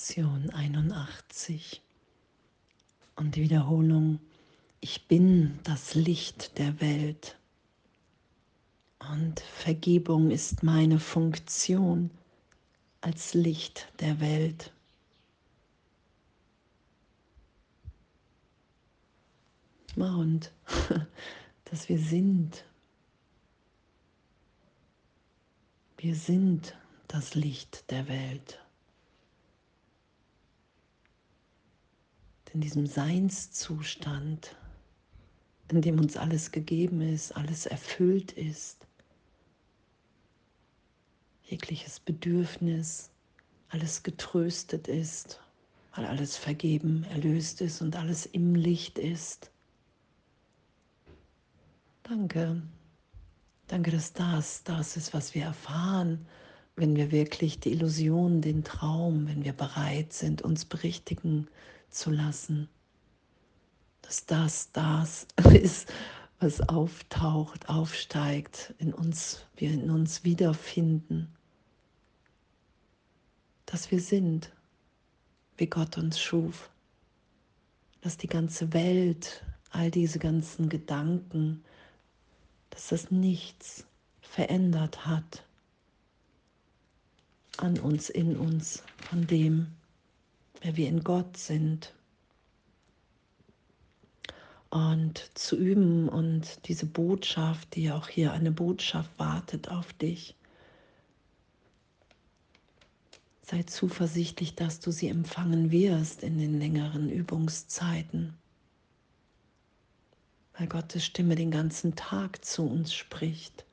Lektion 0.00 0.48
81 0.48 1.82
und 3.16 3.36
die 3.36 3.42
Wiederholung, 3.42 4.18
ich 4.80 5.06
bin 5.08 5.58
das 5.62 5.94
Licht 5.94 6.56
der 6.56 6.80
Welt 6.80 7.38
und 8.98 9.40
Vergebung 9.40 10.30
ist 10.30 10.62
meine 10.62 10.98
Funktion 10.98 12.10
als 13.02 13.34
Licht 13.34 13.88
der 14.00 14.20
Welt. 14.20 14.72
Und 19.96 20.50
dass 21.66 21.90
wir 21.90 21.98
sind. 21.98 22.64
Wir 25.98 26.14
sind 26.14 26.74
das 27.06 27.34
Licht 27.34 27.90
der 27.90 28.08
Welt. 28.08 28.60
In 32.52 32.60
diesem 32.60 32.86
Seinszustand, 32.86 34.56
in 35.68 35.82
dem 35.82 35.98
uns 35.98 36.16
alles 36.16 36.50
gegeben 36.50 37.00
ist, 37.00 37.36
alles 37.36 37.66
erfüllt 37.66 38.32
ist, 38.32 38.86
jegliches 41.44 42.00
Bedürfnis, 42.00 43.10
alles 43.68 44.02
getröstet 44.02 44.88
ist, 44.88 45.40
weil 45.94 46.06
alles 46.06 46.36
vergeben, 46.36 47.04
erlöst 47.04 47.60
ist 47.60 47.82
und 47.82 47.96
alles 47.96 48.26
im 48.26 48.54
Licht 48.54 48.98
ist. 48.98 49.50
Danke. 52.02 52.62
Danke, 53.68 53.92
dass 53.92 54.12
das 54.12 54.64
das 54.64 54.96
ist, 54.96 55.14
was 55.14 55.34
wir 55.34 55.44
erfahren, 55.44 56.26
wenn 56.80 56.96
wir 56.96 57.12
wirklich 57.12 57.60
die 57.60 57.72
Illusion, 57.72 58.40
den 58.40 58.64
Traum, 58.64 59.28
wenn 59.28 59.44
wir 59.44 59.52
bereit 59.52 60.14
sind, 60.14 60.40
uns 60.40 60.64
berichtigen 60.64 61.46
zu 61.90 62.10
lassen, 62.10 62.70
dass 64.00 64.24
das 64.24 64.72
das 64.72 65.26
ist, 65.52 65.92
was 66.38 66.66
auftaucht, 66.70 67.68
aufsteigt, 67.68 68.72
in 68.78 68.94
uns, 68.94 69.44
wir 69.56 69.70
in 69.70 69.90
uns 69.90 70.24
wiederfinden, 70.24 71.28
dass 73.66 73.90
wir 73.90 74.00
sind, 74.00 74.50
wie 75.58 75.66
Gott 75.66 75.98
uns 75.98 76.18
schuf, 76.18 76.70
dass 78.00 78.16
die 78.16 78.26
ganze 78.26 78.72
Welt, 78.72 79.44
all 79.70 79.90
diese 79.90 80.18
ganzen 80.18 80.70
Gedanken, 80.70 81.62
dass 82.70 82.88
das 82.88 83.10
nichts 83.10 83.84
verändert 84.22 85.04
hat 85.04 85.44
an 87.60 87.78
uns, 87.78 88.10
in 88.10 88.36
uns, 88.36 88.82
von 89.08 89.26
dem, 89.26 89.68
wer 90.60 90.76
wir 90.76 90.88
in 90.88 91.04
Gott 91.04 91.36
sind. 91.36 91.94
Und 94.70 95.30
zu 95.34 95.56
üben 95.56 96.08
und 96.08 96.68
diese 96.68 96.86
Botschaft, 96.86 97.74
die 97.74 97.90
auch 97.90 98.08
hier 98.08 98.32
eine 98.32 98.52
Botschaft 98.52 99.10
wartet 99.18 99.68
auf 99.68 99.92
dich. 99.94 100.36
Sei 103.42 103.64
zuversichtlich, 103.64 104.54
dass 104.54 104.78
du 104.78 104.92
sie 104.92 105.08
empfangen 105.08 105.72
wirst 105.72 106.22
in 106.22 106.38
den 106.38 106.60
längeren 106.60 107.10
Übungszeiten, 107.10 108.34
weil 110.56 110.68
Gottes 110.68 111.04
Stimme 111.04 111.34
den 111.34 111.50
ganzen 111.50 111.96
Tag 111.96 112.44
zu 112.44 112.62
uns 112.62 112.94
spricht 112.94 113.64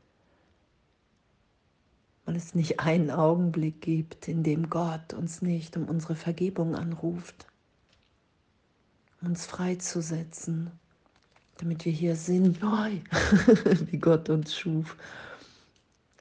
weil 2.28 2.36
es 2.36 2.53
nicht 2.53 2.81
einen 2.81 3.09
Augenblick 3.09 3.80
gibt, 3.80 4.28
in 4.28 4.44
dem 4.44 4.70
Gott 4.70 5.14
uns 5.14 5.42
nicht 5.42 5.78
um 5.78 5.86
unsere 5.86 6.16
Vergebung 6.16 6.75
anruft, 6.75 7.47
uns 9.22 9.45
freizusetzen, 9.45 10.70
damit 11.58 11.86
wir 11.86 11.94
hier 11.94 12.17
sind, 12.17 12.61
neu, 12.61 12.99
wie 13.86 13.98
Gott 13.98 14.30
uns 14.30 14.54
schuf. 14.54 14.98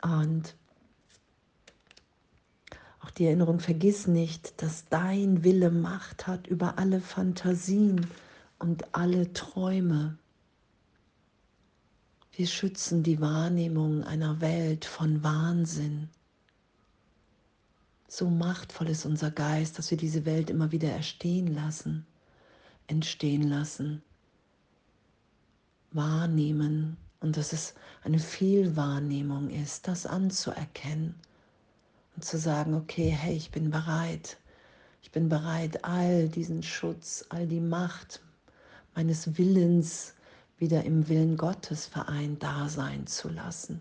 Und 0.00 0.54
auch 3.00 3.10
die 3.10 3.24
Erinnerung, 3.24 3.58
vergiss 3.58 4.06
nicht, 4.06 4.62
dass 4.62 4.84
dein 4.88 5.42
Wille 5.42 5.72
Macht 5.72 6.28
hat 6.28 6.46
über 6.46 6.78
alle 6.78 7.00
Fantasien 7.00 8.06
und 8.60 8.94
alle 8.94 9.32
Träume. 9.32 10.16
Wir 12.36 12.46
schützen 12.46 13.02
die 13.02 13.18
Wahrnehmung 13.18 14.04
einer 14.04 14.42
Welt 14.42 14.84
von 14.84 15.24
Wahnsinn. 15.24 16.10
So 18.08 18.28
machtvoll 18.28 18.90
ist 18.90 19.06
unser 19.06 19.30
Geist, 19.30 19.78
dass 19.78 19.90
wir 19.90 19.96
diese 19.96 20.26
Welt 20.26 20.50
immer 20.50 20.70
wieder 20.70 20.90
erstehen 20.90 21.54
lassen, 21.54 22.06
entstehen 22.88 23.48
lassen, 23.48 24.02
wahrnehmen 25.92 26.98
und 27.20 27.38
dass 27.38 27.54
es 27.54 27.72
eine 28.04 28.18
Fehlwahrnehmung 28.18 29.48
ist, 29.48 29.88
das 29.88 30.04
anzuerkennen 30.04 31.14
und 32.16 32.24
zu 32.26 32.36
sagen, 32.36 32.74
okay, 32.74 33.08
hey, 33.08 33.34
ich 33.34 33.50
bin 33.50 33.70
bereit, 33.70 34.36
ich 35.00 35.10
bin 35.10 35.30
bereit, 35.30 35.84
all 35.86 36.28
diesen 36.28 36.62
Schutz, 36.62 37.24
all 37.30 37.46
die 37.46 37.60
Macht 37.60 38.20
meines 38.94 39.38
Willens, 39.38 40.15
wieder 40.58 40.84
im 40.84 41.08
Willen 41.08 41.36
Gottes 41.36 41.86
vereint 41.86 42.42
da 42.42 42.68
sein 42.68 43.06
zu 43.06 43.28
lassen. 43.28 43.80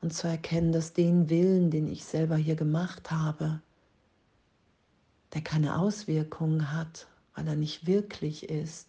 Und 0.00 0.14
zu 0.14 0.28
erkennen, 0.28 0.72
dass 0.72 0.92
den 0.92 1.28
Willen, 1.28 1.70
den 1.70 1.88
ich 1.88 2.04
selber 2.04 2.36
hier 2.36 2.54
gemacht 2.54 3.10
habe, 3.10 3.60
der 5.34 5.42
keine 5.42 5.78
Auswirkungen 5.78 6.72
hat, 6.72 7.08
weil 7.34 7.48
er 7.48 7.56
nicht 7.56 7.86
wirklich 7.86 8.48
ist. 8.48 8.86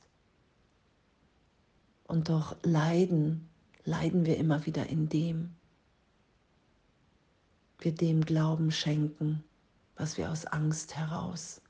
Und 2.05 2.29
doch 2.29 2.55
leiden, 2.63 3.49
leiden 3.85 4.25
wir 4.25 4.37
immer 4.37 4.65
wieder 4.65 4.87
in 4.87 5.09
dem. 5.09 5.55
Wir 7.79 7.93
dem 7.93 8.23
Glauben 8.23 8.71
schenken, 8.71 9.43
was 9.95 10.17
wir 10.17 10.31
aus 10.31 10.45
Angst 10.45 10.95
heraus 10.95 11.61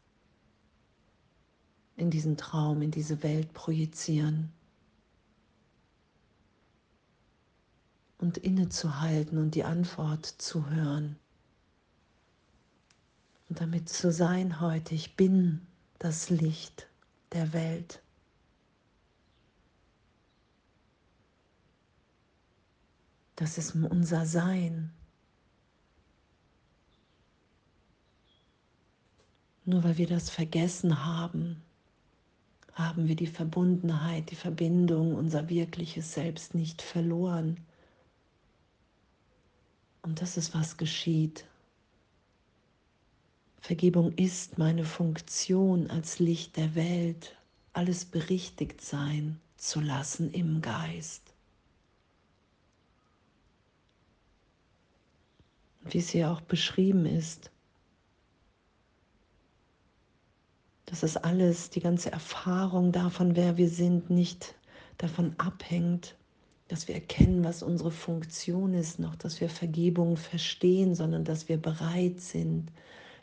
in 1.99 2.09
diesen 2.09 2.37
Traum, 2.37 2.81
in 2.81 2.91
diese 2.91 3.21
Welt 3.23 3.53
projizieren. 3.53 4.51
Und 8.17 8.37
innezuhalten 8.37 9.37
und 9.37 9.55
die 9.55 9.63
Antwort 9.63 10.25
zu 10.25 10.69
hören. 10.69 11.17
Und 13.49 13.61
damit 13.61 13.89
zu 13.89 14.11
sein 14.11 14.59
heute, 14.59 14.93
ich 14.93 15.15
bin 15.15 15.65
das 15.99 16.29
Licht 16.29 16.87
der 17.31 17.53
Welt. 17.53 18.01
Das 23.35 23.57
ist 23.57 23.73
unser 23.73 24.25
Sein. 24.25 24.91
Nur 29.63 29.83
weil 29.83 29.97
wir 29.97 30.07
das 30.07 30.29
vergessen 30.29 31.05
haben, 31.05 31.61
haben 32.79 33.09
wir 33.09 33.15
die 33.15 33.27
Verbundenheit, 33.27 34.31
die 34.31 34.35
Verbindung, 34.35 35.13
unser 35.13 35.49
wirkliches 35.49 36.13
Selbst 36.13 36.55
nicht 36.55 36.81
verloren. 36.81 37.57
Und 40.01 40.21
das 40.21 40.37
ist, 40.37 40.53
was 40.53 40.77
geschieht. 40.77 41.45
Vergebung 43.59 44.13
ist 44.13 44.57
meine 44.57 44.85
Funktion 44.85 45.89
als 45.89 46.19
Licht 46.19 46.55
der 46.55 46.73
Welt, 46.73 47.35
alles 47.73 48.05
berichtigt 48.05 48.79
sein 48.81 49.39
zu 49.57 49.81
lassen 49.81 50.31
im 50.31 50.61
Geist. 50.61 51.33
Wie 55.81 55.97
es 55.97 56.09
hier 56.09 56.31
auch 56.31 56.41
beschrieben 56.41 57.05
ist, 57.05 57.51
dass 60.89 61.03
es 61.03 61.17
alles, 61.17 61.69
die 61.69 61.81
ganze 61.81 62.11
Erfahrung 62.11 62.91
davon, 62.91 63.35
wer 63.35 63.57
wir 63.57 63.69
sind, 63.69 64.09
nicht 64.09 64.55
davon 64.97 65.35
abhängt, 65.37 66.15
dass 66.67 66.87
wir 66.87 66.95
erkennen, 66.95 67.43
was 67.43 67.61
unsere 67.61 67.91
Funktion 67.91 68.73
ist, 68.73 68.97
noch 68.97 69.15
dass 69.15 69.39
wir 69.39 69.49
Vergebung 69.49 70.17
verstehen, 70.17 70.95
sondern 70.95 71.25
dass 71.25 71.47
wir 71.47 71.57
bereit 71.57 72.19
sind, 72.21 72.71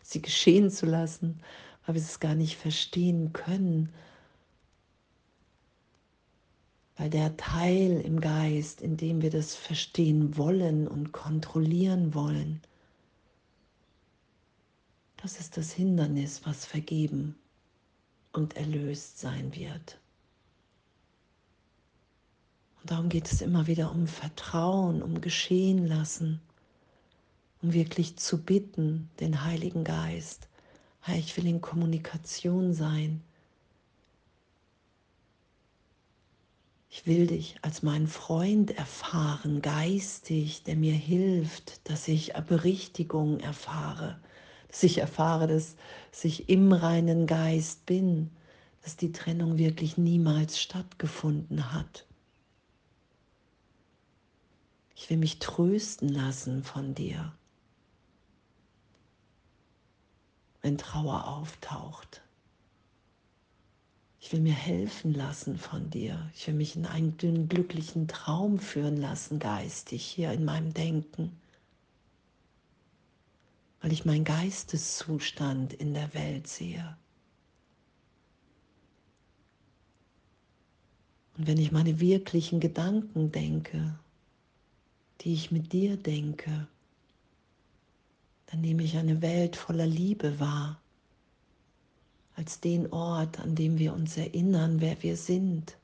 sie 0.01 0.23
geschehen 0.23 0.71
zu 0.71 0.87
lassen, 0.87 1.41
weil 1.85 1.97
wir 1.97 2.03
es 2.03 2.21
gar 2.21 2.37
nicht 2.37 2.57
verstehen 2.57 3.33
können. 3.33 3.93
Weil 6.97 7.11
der 7.11 7.37
Teil 7.37 8.01
im 8.01 8.21
Geist, 8.21 8.81
in 8.81 8.97
dem 8.97 9.23
wir 9.23 9.31
das 9.31 9.57
verstehen 9.57 10.37
wollen 10.37 10.87
und 10.87 11.11
kontrollieren 11.11 12.15
wollen, 12.15 12.63
das 15.17 15.41
ist 15.41 15.57
das 15.57 15.73
Hindernis, 15.73 16.43
was 16.45 16.65
vergeben 16.65 17.35
und 18.37 18.57
erlöst 18.57 19.19
sein 19.19 19.55
wird. 19.55 19.99
Und 22.81 22.91
darum 22.91 23.09
geht 23.09 23.31
es 23.31 23.43
immer 23.43 23.67
wieder 23.67 23.91
um 23.91 24.07
Vertrauen, 24.07 25.03
um 25.03 25.21
geschehen 25.21 25.87
lassen, 25.87 26.41
um 27.63 27.73
wirklich 27.73 28.17
zu 28.17 28.43
bitten, 28.43 29.11
den 29.21 29.45
Heiligen 29.45 29.85
Geist, 29.85 30.49
Herr, 31.07 31.19
ich 31.19 31.37
will 31.37 31.47
in 31.47 31.61
Kommunikation 31.61 32.73
sein. 32.73 33.23
Ich 36.91 37.07
will 37.07 37.29
dich 37.29 37.57
als 37.63 37.85
meinen 37.85 38.09
Freund 38.09 38.73
erfahren, 38.73 39.63
geistig, 39.63 40.65
der 40.65 40.75
mir 40.75 40.95
hilft, 40.95 41.89
dass 41.89 42.09
ich 42.09 42.35
Berichtigung 42.35 43.39
erfahre, 43.39 44.19
dass 44.69 44.83
ich 44.83 44.99
erfahre, 44.99 45.47
dass 45.47 45.77
ich 46.23 46.49
im 46.49 46.73
reinen 46.73 47.27
Geist 47.27 47.87
bin, 47.87 48.31
dass 48.83 48.97
die 48.97 49.13
Trennung 49.13 49.59
wirklich 49.59 49.99
niemals 49.99 50.61
stattgefunden 50.61 51.73
hat. 51.73 52.07
Ich 54.95 55.11
will 55.11 55.19
mich 55.19 55.39
trösten 55.39 56.09
lassen 56.09 56.63
von 56.65 56.95
dir, 56.95 57.33
wenn 60.63 60.79
Trauer 60.79 61.29
auftaucht. 61.29 62.23
Ich 64.21 64.33
will 64.33 64.41
mir 64.41 64.55
helfen 64.55 65.15
lassen 65.15 65.59
von 65.59 65.91
dir. 65.91 66.31
Ich 66.35 66.47
will 66.49 66.55
mich 66.55 66.75
in 66.75 66.87
einen 66.87 67.17
glücklichen 67.17 68.09
Traum 68.09 68.59
führen 68.59 68.97
lassen, 68.97 69.39
geistig, 69.39 70.05
hier 70.05 70.33
in 70.33 70.45
meinem 70.45 70.75
Denken. 70.75 71.31
Weil 73.87 73.93
ich 73.93 74.05
meinen 74.05 74.25
Geisteszustand 74.25 75.73
in 75.73 75.95
der 75.95 76.13
Welt 76.13 76.49
sehe. 76.49 76.97
Und 81.39 81.47
wenn 81.47 81.57
ich 81.57 81.71
meine 81.71 82.01
wirklichen 82.01 82.59
Gedanken 82.59 83.31
denke, 83.31 83.97
die 85.21 85.35
ich 85.35 85.53
mit 85.53 85.73
dir 85.73 85.97
denke, 85.97 86.67
dann 88.47 88.61
nehme 88.61 88.83
ich 88.83 88.97
eine 88.97 89.23
Welt 89.23 89.55
voller 89.55 89.87
Liebe 89.87 90.41
wahr, 90.41 90.81
als 92.35 92.59
den 92.59 92.93
Ort, 92.93 93.39
an 93.39 93.55
dem 93.55 93.79
wir 93.79 93.93
uns 93.93 94.17
erinnern, 94.17 94.81
wer 94.81 95.01
wir 95.05 95.17
sind. 95.17 95.79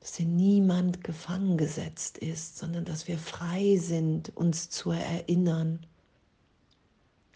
Dass 0.00 0.16
hier 0.16 0.24
niemand 0.24 1.04
gefangen 1.04 1.58
gesetzt 1.58 2.16
ist, 2.16 2.56
sondern 2.56 2.86
dass 2.86 3.08
wir 3.08 3.18
frei 3.18 3.76
sind, 3.76 4.34
uns 4.34 4.70
zu 4.70 4.90
erinnern. 4.90 5.80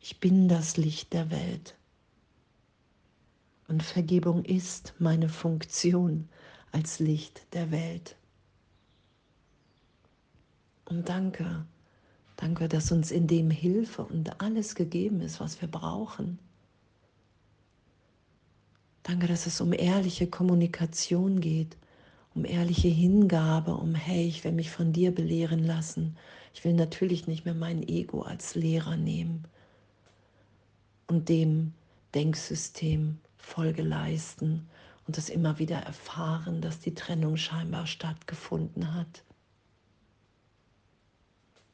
Ich 0.04 0.18
bin 0.18 0.48
das 0.48 0.76
Licht 0.76 1.12
der 1.12 1.30
Welt. 1.30 1.76
Und 3.68 3.84
Vergebung 3.84 4.44
ist 4.44 4.94
meine 4.98 5.28
Funktion 5.28 6.28
als 6.72 6.98
Licht 6.98 7.46
der 7.52 7.70
Welt. 7.70 8.16
Und 10.86 11.08
danke, 11.08 11.64
danke, 12.34 12.68
dass 12.68 12.90
uns 12.90 13.12
in 13.12 13.28
dem 13.28 13.48
Hilfe 13.48 14.04
und 14.04 14.40
alles 14.40 14.74
gegeben 14.74 15.20
ist, 15.20 15.38
was 15.38 15.60
wir 15.60 15.68
brauchen. 15.68 16.40
Danke, 19.04 19.28
dass 19.28 19.46
es 19.46 19.60
um 19.60 19.72
ehrliche 19.72 20.26
Kommunikation 20.26 21.40
geht, 21.40 21.76
um 22.34 22.44
ehrliche 22.44 22.88
Hingabe, 22.88 23.76
um, 23.76 23.94
hey, 23.94 24.26
ich 24.26 24.42
will 24.42 24.52
mich 24.52 24.72
von 24.72 24.92
dir 24.92 25.14
belehren 25.14 25.62
lassen. 25.62 26.16
Ich 26.54 26.64
will 26.64 26.74
natürlich 26.74 27.28
nicht 27.28 27.44
mehr 27.44 27.54
mein 27.54 27.86
Ego 27.86 28.22
als 28.22 28.56
Lehrer 28.56 28.96
nehmen 28.96 29.46
und 31.12 31.28
dem 31.28 31.74
Denksystem 32.14 33.18
Folge 33.36 33.82
leisten 33.82 34.66
und 35.06 35.18
es 35.18 35.28
immer 35.28 35.58
wieder 35.58 35.76
erfahren, 35.76 36.62
dass 36.62 36.80
die 36.80 36.94
Trennung 36.94 37.36
scheinbar 37.36 37.86
stattgefunden 37.86 38.94
hat. 38.94 39.22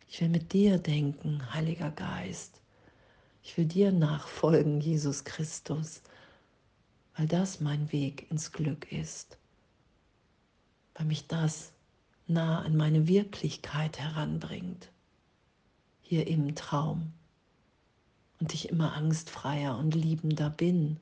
Ich 0.09 0.21
will 0.21 0.29
mit 0.29 0.53
dir 0.53 0.79
denken, 0.79 1.55
Heiliger 1.55 1.93
Geist. 1.93 2.61
Ich 3.45 3.57
will 3.57 3.67
dir 3.67 3.93
nachfolgen, 3.93 4.81
Jesus 4.81 5.23
Christus, 5.23 6.03
weil 7.17 7.29
das 7.29 7.61
mein 7.61 7.93
Weg 7.93 8.29
ins 8.33 8.51
Glück 8.51 8.91
ist, 8.91 9.39
weil 10.95 11.07
mich 11.07 11.29
das 11.29 11.71
nah 12.27 12.63
an 12.63 12.77
meine 12.77 13.07
Wirklichkeit 13.07 14.01
heranbringt, 14.01 14.91
hier 16.01 16.27
im 16.27 16.57
Traum 16.57 17.13
und 18.41 18.55
ich 18.55 18.69
immer 18.69 18.95
angstfreier 18.95 19.77
und 19.79 19.95
liebender 19.95 20.51
bin 20.51 21.01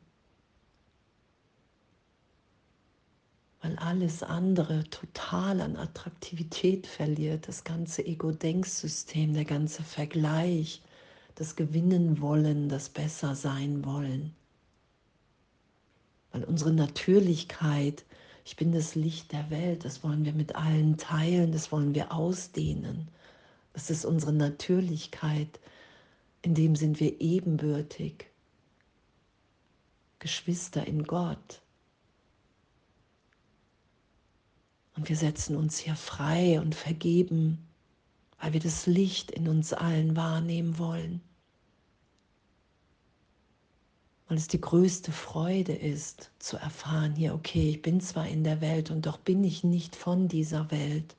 weil 3.66 3.78
alles 3.78 4.22
andere 4.22 4.84
total 4.90 5.60
an 5.60 5.76
Attraktivität 5.76 6.86
verliert, 6.86 7.48
das 7.48 7.64
ganze 7.64 8.06
Ego-Denksystem, 8.06 9.34
der 9.34 9.44
ganze 9.44 9.82
Vergleich, 9.82 10.82
das 11.34 11.56
Gewinnen 11.56 12.20
wollen, 12.20 12.68
das 12.68 12.88
Besser 12.88 13.34
sein 13.34 13.84
wollen. 13.84 14.34
Weil 16.30 16.44
unsere 16.44 16.72
Natürlichkeit, 16.72 18.04
ich 18.44 18.54
bin 18.54 18.70
das 18.70 18.94
Licht 18.94 19.32
der 19.32 19.50
Welt, 19.50 19.84
das 19.84 20.04
wollen 20.04 20.24
wir 20.24 20.32
mit 20.32 20.54
allen 20.54 20.96
teilen, 20.96 21.50
das 21.50 21.72
wollen 21.72 21.92
wir 21.92 22.12
ausdehnen. 22.12 23.08
Das 23.72 23.90
ist 23.90 24.04
unsere 24.04 24.32
Natürlichkeit, 24.32 25.58
in 26.42 26.54
dem 26.54 26.76
sind 26.76 27.00
wir 27.00 27.20
ebenbürtig, 27.20 28.26
Geschwister 30.18 30.86
in 30.86 31.04
Gott. 31.04 31.62
Und 34.96 35.08
wir 35.08 35.16
setzen 35.16 35.56
uns 35.56 35.78
hier 35.78 35.94
frei 35.94 36.58
und 36.60 36.74
vergeben, 36.74 37.66
weil 38.40 38.54
wir 38.54 38.60
das 38.60 38.86
Licht 38.86 39.30
in 39.30 39.48
uns 39.48 39.72
allen 39.72 40.16
wahrnehmen 40.16 40.78
wollen. 40.78 41.20
Weil 44.28 44.38
es 44.38 44.48
die 44.48 44.60
größte 44.60 45.12
Freude 45.12 45.74
ist, 45.74 46.30
zu 46.38 46.56
erfahren, 46.56 47.14
hier, 47.14 47.34
okay, 47.34 47.70
ich 47.70 47.82
bin 47.82 48.00
zwar 48.00 48.26
in 48.26 48.42
der 48.42 48.60
Welt 48.60 48.90
und 48.90 49.06
doch 49.06 49.18
bin 49.18 49.44
ich 49.44 49.62
nicht 49.62 49.94
von 49.94 50.28
dieser 50.28 50.70
Welt. 50.70 51.14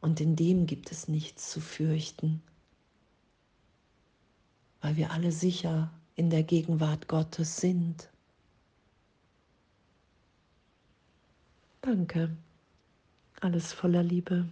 Und 0.00 0.20
in 0.20 0.34
dem 0.34 0.66
gibt 0.66 0.90
es 0.90 1.08
nichts 1.08 1.50
zu 1.50 1.60
fürchten, 1.60 2.42
weil 4.80 4.96
wir 4.96 5.10
alle 5.10 5.32
sicher 5.32 5.90
in 6.16 6.30
der 6.30 6.42
Gegenwart 6.42 7.08
Gottes 7.08 7.56
sind. 7.56 8.08
Danke. 11.82 12.36
Alles 13.40 13.72
voller 13.72 14.02
Liebe. 14.02 14.46